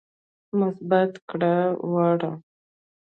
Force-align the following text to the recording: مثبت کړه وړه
مثبت 0.59 1.11
کړه 1.29 1.55
وړه 1.91 2.31